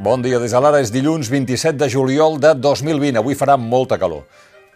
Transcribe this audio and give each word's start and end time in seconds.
Bon 0.00 0.22
dia, 0.24 0.38
des 0.40 0.48
de 0.48 0.60
l'ara 0.64 0.78
és 0.80 0.88
dilluns 0.88 1.28
27 1.28 1.76
de 1.76 1.86
juliol 1.92 2.38
de 2.40 2.54
2020. 2.56 3.18
Avui 3.20 3.36
farà 3.36 3.58
molta 3.60 3.98
calor. 4.00 4.22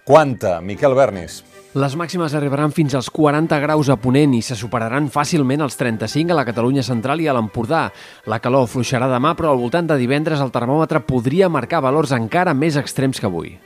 Quanta, 0.04 0.58
Miquel 0.60 0.92
Bernis? 0.92 1.38
Les 1.72 1.94
màximes 1.96 2.34
arribaran 2.36 2.74
fins 2.76 2.92
als 2.92 3.08
40 3.08 3.56
graus 3.64 3.88
a 3.88 3.96
Ponent 3.96 4.34
i 4.36 4.42
se 4.44 4.52
superaran 4.52 5.08
fàcilment 5.08 5.64
els 5.64 5.80
35 5.80 6.28
a 6.28 6.36
la 6.36 6.44
Catalunya 6.44 6.84
central 6.84 7.24
i 7.24 7.30
a 7.32 7.32
l'Empordà. 7.32 7.86
La 8.28 8.42
calor 8.44 8.68
fluixarà 8.68 9.08
demà, 9.08 9.32
però 9.32 9.54
al 9.54 9.62
voltant 9.64 9.88
de 9.88 9.96
divendres 9.96 10.44
el 10.44 10.52
termòmetre 10.52 11.00
podria 11.08 11.48
marcar 11.48 11.80
valors 11.80 12.12
encara 12.12 12.52
més 12.52 12.76
extrems 12.76 13.16
que 13.16 13.30
avui. 13.32 13.56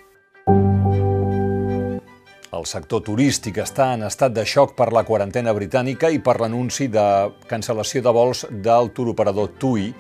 El 2.54 2.64
sector 2.70 3.02
turístic 3.02 3.58
està 3.62 3.90
en 3.94 4.06
estat 4.06 4.32
de 4.34 4.46
xoc 4.46 4.72
per 4.78 4.92
la 4.94 5.02
quarantena 5.06 5.52
britànica 5.54 6.08
i 6.14 6.22
per 6.22 6.38
l'anunci 6.40 6.86
de 6.86 7.04
cancel·lació 7.50 8.02
de 8.06 8.14
vols 8.14 8.46
del 8.50 8.90
turoperador 8.94 9.52
TUI, 9.58 9.90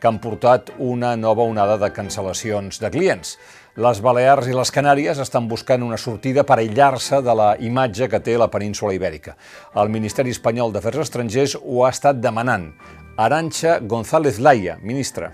que 0.00 0.08
han 0.08 0.18
portat 0.20 0.72
una 0.78 1.14
nova 1.16 1.44
onada 1.44 1.78
de 1.78 1.90
cancel·lacions 1.92 2.80
de 2.82 2.90
clients. 2.90 3.36
Les 3.76 3.98
Balears 4.00 4.46
i 4.48 4.54
les 4.56 4.72
Canàries 4.72 5.18
estan 5.20 5.48
buscant 5.48 5.82
una 5.84 5.98
sortida 6.00 6.46
per 6.48 6.56
aïllar-se 6.62 7.20
de 7.20 7.34
la 7.36 7.48
imatge 7.60 8.08
que 8.08 8.20
té 8.24 8.38
la 8.40 8.48
península 8.48 8.94
ibèrica. 8.96 9.34
El 9.76 9.92
Ministeri 9.92 10.32
Espanyol 10.32 10.72
d'Afers 10.72 11.02
Estrangers 11.04 11.58
ho 11.60 11.84
ha 11.84 11.90
estat 11.92 12.22
demanant. 12.22 12.70
Arancha 13.16 13.78
González 13.80 14.38
Laia, 14.38 14.78
ministra. 14.80 15.32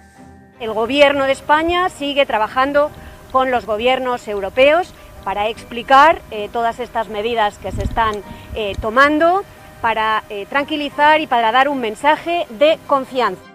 El 0.58 0.72
Gobierno 0.72 1.24
de 1.26 1.32
España 1.32 1.88
sigue 1.88 2.26
trabajando 2.26 2.90
con 3.30 3.50
los 3.50 3.64
gobiernos 3.64 4.26
europeos 4.26 4.92
para 5.24 5.48
explicar 5.48 6.20
eh, 6.30 6.48
todas 6.52 6.80
estas 6.80 7.08
medidas 7.08 7.58
que 7.58 7.72
se 7.72 7.84
están 7.84 8.16
eh, 8.54 8.74
tomando, 8.80 9.44
para 9.80 10.24
eh, 10.30 10.46
tranquilizar 10.46 11.20
y 11.20 11.26
para 11.26 11.52
dar 11.52 11.68
un 11.68 11.80
mensaje 11.80 12.46
de 12.50 12.78
confianza. 12.86 13.51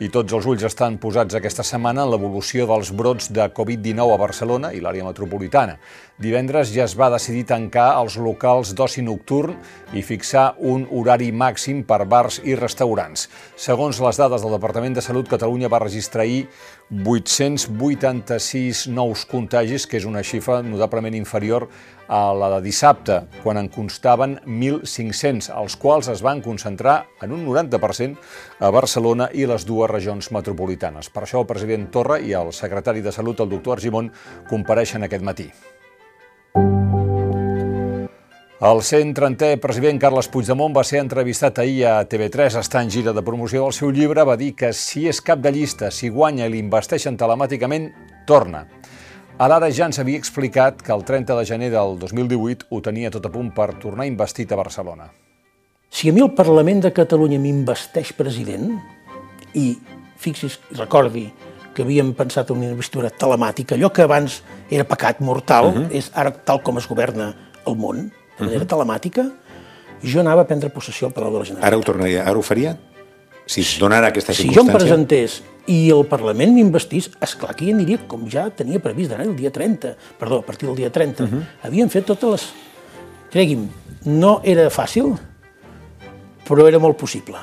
I 0.00 0.08
tots 0.08 0.32
els 0.32 0.46
ulls 0.48 0.62
estan 0.64 0.94
posats 0.96 1.36
aquesta 1.36 1.60
setmana 1.60 2.06
en 2.06 2.08
l'evolució 2.08 2.64
dels 2.64 2.88
brots 2.96 3.26
de 3.36 3.44
Covid-19 3.52 4.14
a 4.14 4.16
Barcelona 4.22 4.70
i 4.72 4.80
l'àrea 4.80 5.04
metropolitana. 5.04 5.74
Divendres 6.16 6.72
ja 6.72 6.86
es 6.86 6.94
va 6.96 7.10
decidir 7.12 7.44
tancar 7.50 7.90
els 8.00 8.16
locals 8.16 8.72
d'oci 8.76 9.04
nocturn 9.04 9.58
i 9.92 10.00
fixar 10.00 10.54
un 10.72 10.86
horari 10.88 11.28
màxim 11.36 11.82
per 11.84 12.06
bars 12.08 12.40
i 12.48 12.56
restaurants. 12.56 13.28
Segons 13.60 14.00
les 14.00 14.16
dades 14.16 14.40
del 14.40 14.56
Departament 14.56 14.96
de 14.96 15.04
Salut, 15.04 15.28
Catalunya 15.28 15.68
va 15.68 15.84
registrar 15.84 16.24
ahir 16.24 16.46
886 16.90 18.86
nous 18.88 19.28
contagis, 19.28 19.84
que 19.86 20.00
és 20.00 20.08
una 20.08 20.24
xifra 20.24 20.62
notablement 20.64 21.14
inferior 21.14 21.68
a 22.10 22.32
la 22.34 22.48
de 22.56 22.64
dissabte, 22.64 23.20
quan 23.44 23.60
en 23.60 23.68
constaven 23.70 24.40
1.500, 24.42 25.52
els 25.54 25.76
quals 25.78 26.08
es 26.10 26.24
van 26.26 26.40
concentrar 26.42 27.04
en 27.22 27.30
un 27.36 27.44
90% 27.46 28.18
a 28.58 28.72
Barcelona 28.74 29.28
i 29.30 29.46
les 29.46 29.62
dues 29.68 29.89
regions 29.90 30.30
metropolitanes. 30.32 31.10
Per 31.10 31.24
això 31.26 31.42
el 31.42 31.50
president 31.50 31.90
Torra 31.90 32.20
i 32.20 32.32
el 32.36 32.54
secretari 32.56 33.02
de 33.02 33.12
Salut, 33.12 33.40
el 33.40 33.50
doctor 33.50 33.78
Argimon, 33.78 34.10
compareixen 34.48 35.04
aquest 35.06 35.26
matí. 35.26 35.50
El 38.60 38.82
130è 38.84 39.54
president 39.56 39.96
Carles 39.96 40.26
Puigdemont 40.28 40.74
va 40.76 40.82
ser 40.84 40.98
entrevistat 41.00 41.62
ahir 41.62 41.86
a 41.88 41.94
TV3, 42.04 42.58
està 42.60 42.82
en 42.84 42.90
gira 42.92 43.14
de 43.16 43.22
promoció 43.24 43.62
del 43.64 43.72
seu 43.72 43.88
llibre, 43.88 44.20
va 44.28 44.34
dir 44.36 44.50
que 44.52 44.68
si 44.76 45.06
és 45.08 45.22
cap 45.24 45.40
de 45.40 45.48
llista, 45.54 45.88
si 45.88 46.10
guanya 46.12 46.44
i 46.44 46.52
l'investeixen 46.52 47.16
telemàticament, 47.16 47.88
torna. 48.28 48.66
A 49.40 49.48
l'ara 49.48 49.70
ja 49.72 49.86
ens 49.88 49.96
havia 50.02 50.20
explicat 50.20 50.84
que 50.84 50.92
el 50.92 51.06
30 51.08 51.38
de 51.38 51.46
gener 51.48 51.70
del 51.72 51.96
2018 52.02 52.68
ho 52.68 52.82
tenia 52.84 53.08
tot 53.14 53.24
a 53.24 53.32
punt 53.32 53.48
per 53.56 53.70
tornar 53.80 54.04
investit 54.04 54.52
a 54.52 54.60
Barcelona. 54.60 55.08
Si 55.88 56.10
a 56.10 56.12
mi 56.12 56.20
el 56.20 56.34
Parlament 56.36 56.84
de 56.84 56.92
Catalunya 56.92 57.40
m'investeix 57.40 58.12
president, 58.12 58.76
i 59.54 59.78
fixis, 60.20 60.58
recordi 60.76 61.30
que 61.74 61.82
havíem 61.82 62.12
pensat 62.18 62.50
en 62.50 62.58
una 62.60 62.72
investidura 62.72 63.10
telemàtica, 63.10 63.76
allò 63.76 63.92
que 63.94 64.04
abans 64.04 64.40
era 64.70 64.84
pecat 64.84 65.20
mortal, 65.20 65.70
uh 65.70 65.74
-huh. 65.74 65.90
és 65.90 66.10
ara 66.14 66.30
tal 66.30 66.62
com 66.62 66.78
es 66.78 66.86
governa 66.86 67.34
el 67.66 67.76
món, 67.76 68.10
de 68.38 68.44
manera 68.44 68.64
uh 68.64 68.66
-huh. 68.66 68.68
telemàtica, 68.68 69.30
jo 70.02 70.20
anava 70.20 70.42
a 70.42 70.46
prendre 70.46 70.70
possessió 70.70 71.06
al 71.06 71.12
Palau 71.12 71.32
de 71.32 71.38
la 71.38 71.44
Generalitat. 71.44 71.66
Ara 71.68 71.76
ho 71.76 71.82
tornaria, 71.82 72.24
ara 72.24 72.38
ho 72.38 72.42
faria? 72.42 72.76
Si 73.46 73.60
es 73.60 73.78
donara 73.78 74.08
aquesta 74.08 74.32
circumstància... 74.32 74.52
Si 74.52 74.54
jo 74.54 74.70
em 74.70 75.06
presentés 75.06 75.42
i 75.66 75.90
el 75.90 76.06
Parlament 76.06 76.54
m'investís, 76.54 77.10
esclar 77.20 77.54
que 77.54 77.64
hi 77.64 77.72
aniria 77.72 77.98
com 78.08 78.28
ja 78.30 78.48
tenia 78.50 78.80
previst 78.80 79.10
d'anar 79.10 79.26
el 79.26 79.36
dia 79.36 79.50
30, 79.50 79.96
perdó, 80.18 80.38
a 80.38 80.46
partir 80.46 80.68
del 80.68 80.76
dia 80.76 80.90
30. 80.90 81.24
Uh 81.24 81.30
-huh. 81.30 81.42
Havien 81.62 81.90
fet 81.90 82.06
totes 82.06 82.30
les... 82.30 82.52
Cregui'm, 83.30 83.68
no 84.04 84.40
era 84.42 84.70
fàcil, 84.70 85.16
però 86.48 86.66
era 86.66 86.78
molt 86.78 86.96
possible. 86.96 87.38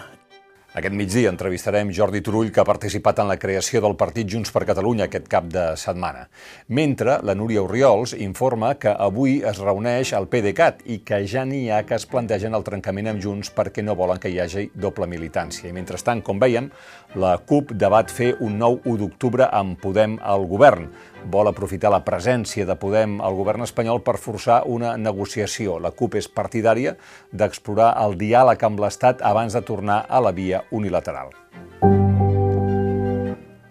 Aquest 0.78 0.94
migdia 0.94 1.32
entrevistarem 1.32 1.90
Jordi 1.90 2.20
Turull, 2.22 2.52
que 2.54 2.62
ha 2.62 2.68
participat 2.68 3.18
en 3.24 3.32
la 3.32 3.40
creació 3.42 3.80
del 3.82 3.96
partit 3.98 4.28
Junts 4.30 4.52
per 4.54 4.62
Catalunya 4.70 5.08
aquest 5.08 5.26
cap 5.32 5.48
de 5.50 5.64
setmana. 5.74 6.28
Mentre 6.70 7.16
la 7.26 7.34
Núria 7.34 7.64
Oriols 7.66 8.14
informa 8.14 8.76
que 8.78 8.94
avui 8.94 9.40
es 9.42 9.58
reuneix 9.58 10.12
el 10.14 10.30
PDeCAT 10.30 10.86
i 10.94 11.00
que 11.08 11.24
ja 11.26 11.48
n'hi 11.50 11.64
ha 11.74 11.82
que 11.82 11.98
es 11.98 12.06
plantegen 12.06 12.54
el 12.54 12.68
trencament 12.68 13.10
amb 13.10 13.26
Junts 13.26 13.50
perquè 13.58 13.82
no 13.82 13.98
volen 13.98 14.22
que 14.22 14.30
hi 14.30 14.38
hagi 14.44 14.68
doble 14.76 15.10
militància. 15.10 15.66
I 15.66 15.74
mentrestant, 15.74 16.22
com 16.22 16.38
veiem, 16.38 16.70
la 17.18 17.40
CUP 17.42 17.74
debat 17.74 18.14
fer 18.14 18.36
un 18.38 18.62
nou 18.62 18.78
1 18.86 19.02
d'octubre 19.02 19.50
amb 19.50 19.82
Podem 19.82 20.20
al 20.22 20.46
govern 20.46 20.92
vol 21.32 21.52
aprofitar 21.52 21.92
la 21.94 22.04
presència 22.08 22.66
de 22.66 22.76
Podem 22.80 23.20
al 23.22 23.36
govern 23.38 23.66
espanyol 23.68 24.02
per 24.06 24.18
forçar 24.22 24.62
una 24.66 24.96
negociació. 24.98 25.78
La 25.84 25.92
CUP 25.92 26.18
és 26.22 26.30
partidària 26.32 26.96
d'explorar 27.32 27.94
el 28.06 28.18
diàleg 28.20 28.64
amb 28.64 28.86
l'Estat 28.86 29.22
abans 29.22 29.58
de 29.58 29.66
tornar 29.66 30.06
a 30.08 30.24
la 30.24 30.32
via 30.32 30.64
unilateral. 30.72 31.36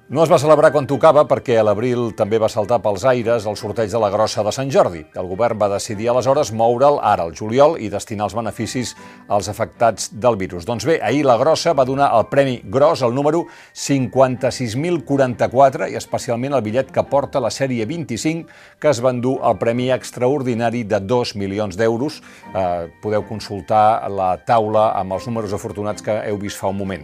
No 0.07 0.23
es 0.23 0.31
va 0.31 0.37
celebrar 0.39 0.69
quan 0.71 0.87
tocava 0.87 1.25
perquè 1.27 1.57
a 1.59 1.65
l'abril 1.67 2.13
també 2.15 2.39
va 2.39 2.47
saltar 2.47 2.79
pels 2.79 3.03
aires 3.11 3.43
el 3.51 3.57
sorteig 3.59 3.91
de 3.91 3.99
la 3.99 4.07
grossa 4.07 4.39
de 4.47 4.55
Sant 4.55 4.71
Jordi. 4.71 5.03
El 5.19 5.27
govern 5.27 5.59
va 5.59 5.67
decidir 5.73 6.07
aleshores 6.13 6.53
moure'l 6.55 7.01
ara 7.03 7.27
al 7.27 7.35
juliol 7.35 7.75
i 7.83 7.91
destinar 7.91 8.29
els 8.29 8.37
beneficis 8.39 8.95
als 9.27 9.51
afectats 9.51 10.15
del 10.15 10.39
virus. 10.39 10.63
Doncs 10.63 10.87
bé, 10.87 11.03
ahir 11.03 11.27
la 11.27 11.35
grossa 11.41 11.73
va 11.75 11.83
donar 11.89 12.13
el 12.15 12.29
Premi 12.31 12.63
Gros, 12.63 13.03
el 13.03 13.19
número 13.19 13.51
56.044 13.75 15.91
i 15.91 15.99
especialment 15.99 16.55
el 16.55 16.63
bitllet 16.63 16.95
que 16.95 17.03
porta 17.11 17.43
la 17.43 17.51
sèrie 17.51 17.83
25 17.91 18.47
que 18.79 18.95
es 18.95 19.03
va 19.03 19.11
endur 19.11 19.43
el 19.43 19.59
Premi 19.59 19.91
Extraordinari 19.91 20.87
de 20.87 21.03
2 21.03 21.35
milions 21.35 21.75
d'euros. 21.75 22.23
Eh, 22.55 22.95
podeu 23.03 23.27
consultar 23.27 24.07
la 24.07 24.39
taula 24.39 24.95
amb 24.95 25.19
els 25.19 25.27
números 25.27 25.51
afortunats 25.51 25.99
que 25.99 26.31
heu 26.31 26.39
vist 26.39 26.63
fa 26.63 26.71
un 26.71 26.79
moment. 26.79 27.03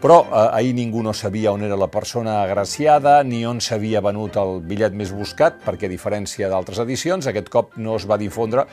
Però 0.00 0.18
eh, 0.26 0.42
ahir 0.58 0.74
ningú 0.76 1.00
no 1.02 1.14
sabia 1.16 1.52
on 1.56 1.64
era 1.64 1.76
la 1.76 1.88
persona 1.88 2.42
agraciada 2.42 3.22
ni 3.24 3.44
on 3.48 3.62
s'havia 3.64 4.02
venut 4.04 4.36
el 4.36 4.60
bitllet 4.60 4.92
més 4.92 5.12
buscat, 5.14 5.56
perquè 5.64 5.88
a 5.88 5.92
diferència 5.92 6.50
d'altres 6.52 6.82
edicions, 6.84 7.26
aquest 7.26 7.48
cop 7.52 7.78
no 7.80 7.96
es 7.96 8.04
va 8.08 8.20
difondre 8.20 8.66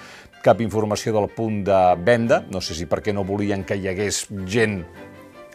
cap 0.44 0.59
informació 0.59 1.13
del 1.16 1.29
punt 1.31 1.63
de 1.63 1.79
venda, 2.03 2.44
no 2.51 2.59
sé 2.59 2.75
si 2.75 2.89
perquè 2.91 3.16
no 3.16 3.23
volien 3.23 3.63
que 3.63 3.79
hi 3.79 3.88
hagués 3.88 4.25
gent 4.51 4.81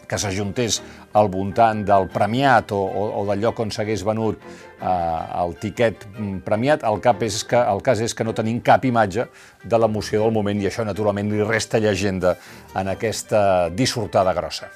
que 0.09 0.17
s'ajuntés 0.17 0.79
al 1.13 1.29
voltant 1.29 1.83
del 1.85 2.09
premiat 2.09 2.73
o, 2.73 2.81
o, 2.81 3.05
o 3.21 3.23
del 3.29 3.45
lloc 3.45 3.61
on 3.61 3.69
s'hagués 3.69 4.01
venut 4.07 4.41
eh, 4.41 4.89
el 4.89 5.53
tiquet 5.61 6.09
premiat, 6.49 6.81
el, 6.89 6.97
cap 7.05 7.21
és 7.29 7.43
que, 7.45 7.61
el 7.61 7.85
cas 7.85 8.01
és 8.01 8.17
que 8.17 8.25
no 8.25 8.33
tenim 8.33 8.57
cap 8.65 8.89
imatge 8.89 9.29
de 9.61 9.83
l'emoció 9.85 10.25
del 10.25 10.33
moment 10.33 10.65
i 10.65 10.71
això 10.73 10.87
naturalment 10.87 11.29
li 11.29 11.45
resta 11.45 11.77
llegenda 11.77 12.39
en 12.73 12.89
aquesta 12.97 13.43
dissortada 13.69 14.33
grossa. 14.33 14.73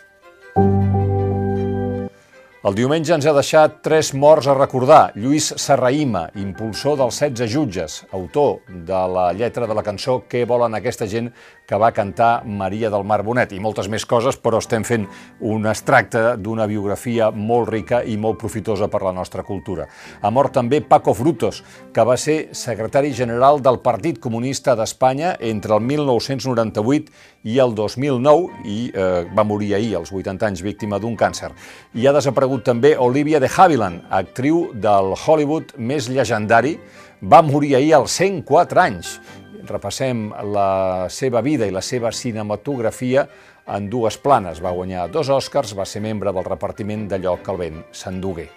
El 2.63 2.77
diumenge 2.77 3.11
ens 3.11 3.25
ha 3.27 3.33
deixat 3.35 3.81
tres 3.83 4.13
morts 4.15 4.45
a 4.47 4.53
recordar. 4.55 5.09
Lluís 5.19 5.49
Serraïma, 5.59 6.29
impulsor 6.39 6.95
dels 7.01 7.17
16 7.19 7.51
jutges, 7.51 7.97
autor 8.15 8.61
de 8.87 9.01
la 9.11 9.25
lletra 9.35 9.67
de 9.67 9.75
la 9.75 9.83
cançó 9.83 10.21
Què 10.31 10.45
volen 10.47 10.79
aquesta 10.79 11.03
gent 11.11 11.27
que 11.67 11.75
va 11.79 11.91
cantar 11.91 12.45
Maria 12.45 12.87
del 12.91 13.03
Mar 13.03 13.19
Bonet 13.27 13.51
i 13.51 13.59
moltes 13.59 13.89
més 13.91 14.05
coses, 14.07 14.37
però 14.39 14.61
estem 14.63 14.85
fent 14.87 15.09
un 15.43 15.67
extracte 15.67 16.37
d'una 16.39 16.63
biografia 16.71 17.31
molt 17.31 17.67
rica 17.67 17.99
i 18.07 18.15
molt 18.15 18.39
profitosa 18.39 18.87
per 18.87 19.03
la 19.03 19.11
nostra 19.11 19.43
cultura. 19.43 19.89
Ha 20.21 20.31
mort 20.31 20.55
també 20.55 20.79
Paco 20.79 21.11
Frutos, 21.13 21.63
que 21.91 22.07
va 22.07 22.15
ser 22.15 22.53
secretari 22.55 23.11
general 23.11 23.59
del 23.59 23.81
Partit 23.83 24.23
Comunista 24.23 24.75
d'Espanya 24.79 25.35
entre 25.41 25.75
el 25.75 25.83
1998 25.83 27.11
i 27.43 27.59
el 27.59 27.75
2009 27.75 28.63
i 28.63 28.77
eh, 28.87 29.27
va 29.35 29.43
morir 29.43 29.73
ahir, 29.75 29.97
als 29.99 30.15
80 30.15 30.47
anys, 30.47 30.63
víctima 30.63 30.99
d'un 30.99 31.19
càncer. 31.19 31.51
I 31.95 32.07
ha 32.07 32.15
desaparegut 32.15 32.52
també 32.61 32.93
Olivia 32.99 33.39
de 33.41 33.49
Havilland, 33.49 34.03
actriu 34.13 34.67
del 34.75 35.15
Hollywood 35.15 35.73
més 35.77 36.09
llegendari, 36.11 36.77
va 37.21 37.41
morir 37.41 37.75
ahir 37.77 37.93
als 37.97 38.19
104 38.19 38.81
anys. 38.83 39.17
Repassem 39.65 40.27
la 40.53 41.07
seva 41.09 41.41
vida 41.41 41.65
i 41.65 41.73
la 41.73 41.81
seva 41.81 42.11
cinematografia 42.11 43.25
en 43.73 43.89
dues 43.89 44.17
planes. 44.19 44.61
Va 44.61 44.75
guanyar 44.75 45.09
dos 45.11 45.31
Oscars, 45.31 45.73
va 45.73 45.85
ser 45.87 46.03
membre 46.03 46.33
del 46.35 46.45
repartiment 46.45 47.07
d'allò 47.07 47.37
que 47.41 47.55
el 47.55 47.61
vent 47.65 47.85
s'endugué. 47.91 48.49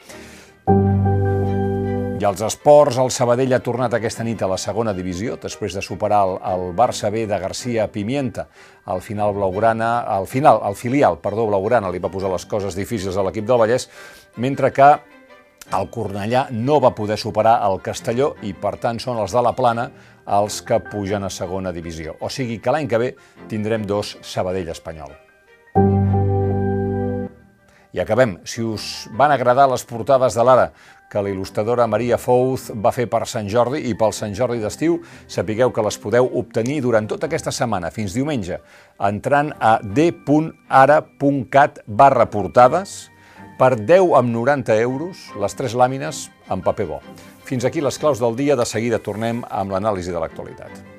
I 2.27 2.29
els 2.29 2.41
esports, 2.43 2.97
el 2.99 3.13
Sabadell 3.15 3.53
ha 3.55 3.61
tornat 3.63 3.93
aquesta 3.95 4.25
nit 4.27 4.41
a 4.43 4.49
la 4.51 4.57
segona 4.59 4.91
divisió, 4.91 5.37
després 5.39 5.77
de 5.77 5.83
superar 5.85 6.25
el, 6.27 6.33
el 6.51 6.63
Barça 6.75 7.07
B 7.15 7.21
de 7.31 7.37
García 7.39 7.85
Pimienta. 7.95 8.49
Al 8.91 8.99
final 8.99 9.37
Blaugrana, 9.37 10.01
al 10.01 10.27
final, 10.27 10.59
el 10.67 10.75
filial, 10.75 11.21
perdó, 11.23 11.45
Blaugrana 11.47 11.93
li 11.95 12.01
va 12.03 12.11
posar 12.11 12.33
les 12.33 12.47
coses 12.51 12.75
difícils 12.75 13.15
a 13.15 13.23
l'equip 13.23 13.47
del 13.47 13.61
Vallès, 13.63 13.87
mentre 14.43 14.73
que 14.75 14.89
el 15.79 15.87
Cornellà 15.95 16.49
no 16.51 16.81
va 16.83 16.91
poder 16.99 17.15
superar 17.23 17.61
el 17.69 17.79
Castelló 17.79 18.33
i, 18.43 18.51
per 18.59 18.75
tant, 18.83 18.99
són 18.99 19.23
els 19.23 19.37
de 19.37 19.45
la 19.47 19.55
Plana 19.55 19.87
els 20.41 20.59
que 20.67 20.81
pugen 20.83 21.23
a 21.23 21.31
segona 21.31 21.71
divisió. 21.71 22.17
O 22.19 22.27
sigui 22.27 22.59
que 22.59 22.75
l'any 22.75 22.91
que 22.91 23.03
ve 23.05 23.13
tindrem 23.47 23.87
dos 23.87 24.17
Sabadell 24.27 24.75
espanyol. 24.75 25.15
I 27.97 28.01
acabem. 28.01 28.37
Si 28.45 28.61
us 28.61 29.09
van 29.17 29.33
agradar 29.33 29.65
les 29.73 29.81
portades 29.89 30.35
de 30.37 30.45
l'Ara 30.45 30.69
que 31.09 31.23
la 31.23 31.31
il·lustradora 31.33 31.87
Maria 31.89 32.19
Fouz 32.21 32.69
va 32.85 32.93
fer 32.93 33.07
per 33.09 33.25
Sant 33.31 33.49
Jordi 33.49 33.79
i 33.89 33.95
pel 33.97 34.13
Sant 34.13 34.35
Jordi 34.37 34.61
d'estiu, 34.61 34.99
sapigueu 35.33 35.73
que 35.73 35.85
les 35.87 35.97
podeu 36.03 36.29
obtenir 36.37 36.83
durant 36.85 37.09
tota 37.09 37.25
aquesta 37.31 37.55
setmana, 37.55 37.89
fins 37.95 38.13
diumenge, 38.13 38.59
entrant 39.01 39.55
a 39.57 39.79
d.ara.cat 39.81 41.79
barra 41.87 42.27
portades 42.29 43.09
per 43.57 43.79
10 43.79 44.13
amb 44.19 44.29
90 44.35 44.77
euros 44.83 45.33
les 45.41 45.57
tres 45.57 45.73
làmines 45.73 46.29
en 46.53 46.61
paper 46.61 46.87
bo. 46.91 47.01
Fins 47.49 47.65
aquí 47.65 47.81
les 47.81 47.97
claus 48.03 48.21
del 48.21 48.37
dia, 48.37 48.59
de 48.61 48.67
seguida 48.69 48.99
tornem 49.01 49.41
amb 49.49 49.73
l'anàlisi 49.73 50.13
de 50.13 50.21
l'actualitat. 50.21 50.96